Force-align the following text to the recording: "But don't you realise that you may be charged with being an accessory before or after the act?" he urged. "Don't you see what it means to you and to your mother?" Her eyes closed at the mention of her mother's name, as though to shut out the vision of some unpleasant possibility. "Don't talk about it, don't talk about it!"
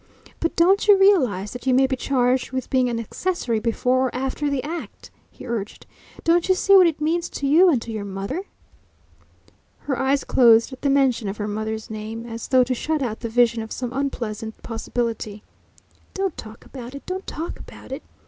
"But 0.39 0.55
don't 0.55 0.87
you 0.87 0.97
realise 0.97 1.53
that 1.53 1.67
you 1.67 1.75
may 1.75 1.85
be 1.85 1.95
charged 1.95 2.51
with 2.51 2.71
being 2.71 2.89
an 2.89 2.99
accessory 2.99 3.59
before 3.59 4.07
or 4.07 4.15
after 4.15 4.49
the 4.49 4.63
act?" 4.63 5.11
he 5.29 5.45
urged. 5.45 5.85
"Don't 6.23 6.49
you 6.49 6.55
see 6.55 6.75
what 6.75 6.87
it 6.87 6.99
means 6.99 7.29
to 7.29 7.45
you 7.45 7.69
and 7.69 7.79
to 7.83 7.91
your 7.91 8.03
mother?" 8.03 8.41
Her 9.81 9.99
eyes 9.99 10.23
closed 10.23 10.73
at 10.73 10.81
the 10.81 10.89
mention 10.89 11.27
of 11.29 11.37
her 11.37 11.47
mother's 11.47 11.91
name, 11.91 12.25
as 12.25 12.47
though 12.47 12.63
to 12.63 12.73
shut 12.73 13.03
out 13.03 13.19
the 13.19 13.29
vision 13.29 13.61
of 13.61 13.71
some 13.71 13.93
unpleasant 13.93 14.63
possibility. 14.63 15.43
"Don't 16.15 16.35
talk 16.35 16.65
about 16.65 16.95
it, 16.95 17.05
don't 17.05 17.27
talk 17.27 17.59
about 17.59 17.91
it!" 17.91 18.01